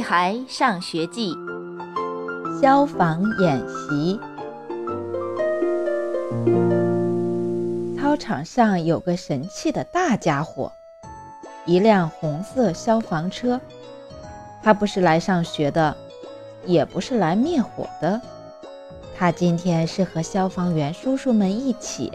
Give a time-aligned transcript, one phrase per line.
[0.00, 1.34] 孩上学记》
[2.60, 4.18] 消防演习。
[7.98, 10.72] 操场上有个神气的大家伙，
[11.64, 13.60] 一辆红色消防车。
[14.62, 15.96] 他不是来上学的，
[16.66, 18.20] 也不是来灭火的。
[19.16, 22.12] 他今天是和消防员叔叔们一起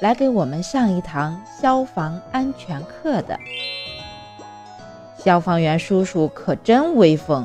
[0.00, 3.38] 来给我们上一堂消防安全课的。
[5.26, 7.44] 消防员叔叔可真威风，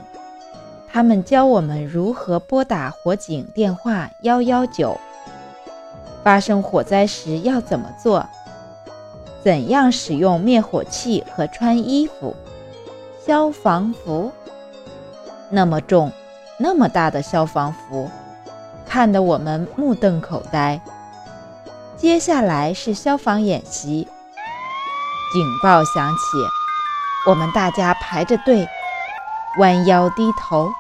[0.93, 4.99] 他们教我们如何拨打火警电话幺幺九，
[6.23, 8.23] 发生火灾时要怎么做，
[9.43, 12.35] 怎样使用灭火器和穿衣服。
[13.25, 14.31] 消防服？
[15.49, 16.11] 那么重，
[16.59, 18.07] 那么大的消防服，
[18.85, 20.79] 看得我们目瞪口呆。
[21.97, 24.07] 接下来是消防演习，
[25.33, 26.60] 警报响起，
[27.27, 28.67] 我们大家排着队，
[29.59, 30.71] 弯腰低头，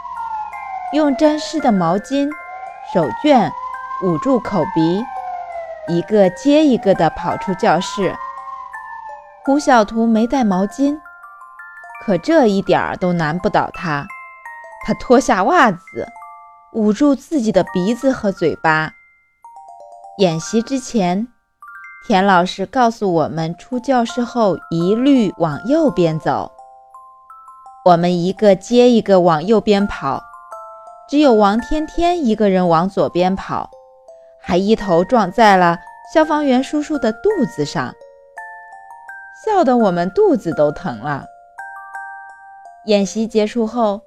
[0.93, 2.29] 用沾湿的毛巾、
[2.91, 3.51] 手绢
[4.03, 5.03] 捂住口鼻，
[5.87, 8.15] 一个接一个地跑出教室。
[9.45, 10.99] 胡小图没带毛巾。
[12.03, 14.07] 可这一点儿都难不倒他，
[14.83, 16.07] 他脱下袜子，
[16.73, 18.93] 捂住自己的鼻子和嘴巴。
[20.17, 21.27] 演习之前，
[22.07, 26.51] 田老师告诉我们，出教室后一律往右边走。
[27.85, 30.23] 我们一个接一个往右边跑，
[31.07, 33.69] 只有王天天一个人往左边跑，
[34.41, 35.77] 还一头撞在了
[36.11, 37.93] 消防员叔叔的肚子上，
[39.45, 41.25] 笑得我们肚子都疼了。
[42.85, 44.01] 演习结束后，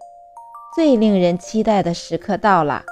[0.75, 2.83] 最令人期待的时刻到了，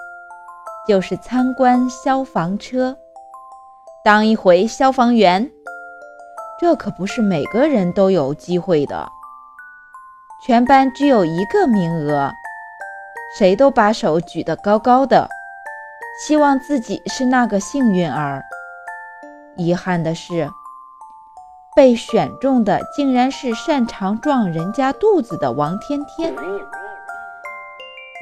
[0.87, 2.97] 就是参观消防车，
[4.05, 5.50] 当一回消防员。
[6.61, 9.11] 这可不是每个人都有机会的，
[10.44, 12.31] 全班只有一个名额，
[13.36, 15.28] 谁都把手举得高高的，
[16.25, 18.43] 希望自己是那个幸运儿。
[19.56, 20.49] 遗憾的是。
[21.75, 26.34] 被选中的竟然是擅长撞人家肚子的王天天。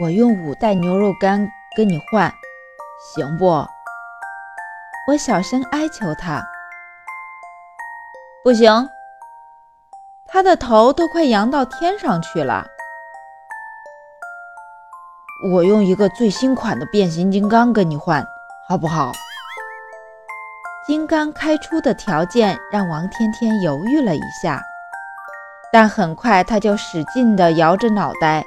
[0.01, 2.33] 我用五袋牛肉干跟你换，
[3.13, 3.67] 行不？
[5.09, 6.43] 我小声哀求他。
[8.45, 8.89] 不行，
[10.27, 12.67] 他的头都快扬到天上去了。
[15.53, 18.25] 我用一个最新款的变形金刚跟你换，
[18.69, 19.11] 好不好？
[20.87, 24.63] 金刚开出的条件让王天天犹豫了一下，
[25.73, 28.45] 但很快他就使劲地摇着脑袋。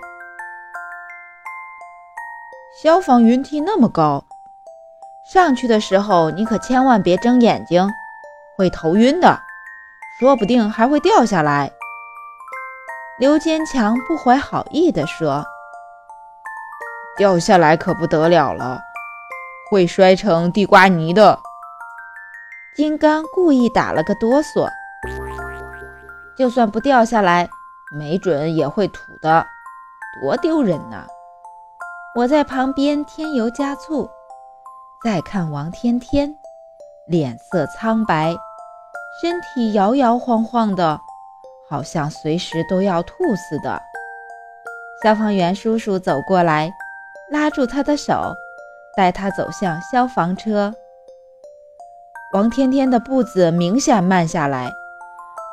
[2.81, 4.23] 消防云梯那么高，
[5.25, 7.89] 上去的时候你可千万别睁眼睛，
[8.57, 9.39] 会头晕的，
[10.19, 11.71] 说不定还会掉下来。
[13.19, 15.45] 刘坚强不怀好意地说
[17.15, 18.81] ：“掉下来可不得了了，
[19.71, 21.39] 会摔成地瓜泥的。”
[22.75, 24.67] 金刚故意打了个哆嗦，
[26.35, 27.47] 就算不掉下来，
[27.97, 29.45] 没准也会吐的，
[30.21, 31.05] 多丢人呐！
[32.15, 34.09] 我在旁边添油加醋。
[35.03, 36.33] 再看王天天，
[37.07, 38.33] 脸色苍白，
[39.21, 40.97] 身体摇摇晃晃的，
[41.69, 43.81] 好像随时都要吐似的。
[45.03, 46.71] 消防员叔叔走过来，
[47.29, 48.33] 拉住他的手，
[48.95, 50.73] 带他走向消防车。
[52.33, 54.71] 王天天的步子明显慢下来，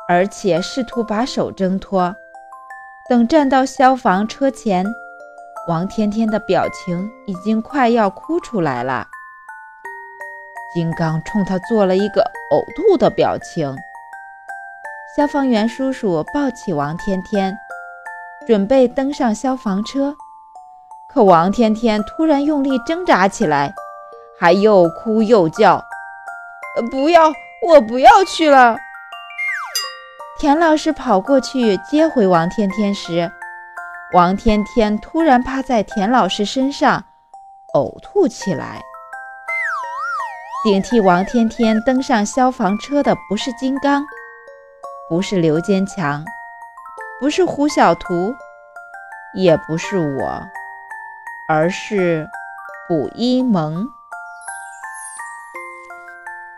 [0.07, 2.15] 而且试图把手挣脱。
[3.09, 4.85] 等站到消防车前，
[5.67, 9.05] 王天天的表情已经快要哭出来了。
[10.73, 13.75] 金刚冲他做了一个呕吐的表情。
[15.15, 17.57] 消防员叔叔抱起王天天，
[18.47, 20.15] 准备登上消防车，
[21.09, 23.73] 可王天天突然用力挣扎起来，
[24.39, 25.83] 还又哭又叫。
[26.89, 27.31] 不要！
[27.67, 28.77] 我不要去了。
[30.39, 33.29] 田老师跑过去接回王天天时，
[34.13, 37.03] 王天天突然趴在田老师身上
[37.75, 38.81] 呕吐起来。
[40.63, 44.05] 顶替王天天登上消防车的不是金刚，
[45.09, 46.23] 不是刘坚强，
[47.19, 48.31] 不是胡小图，
[49.33, 50.43] 也不是我，
[51.49, 52.27] 而是
[52.87, 53.83] 卜一萌。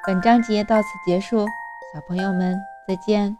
[0.05, 1.45] 本章节到此结束，
[1.93, 3.37] 小朋友们再见。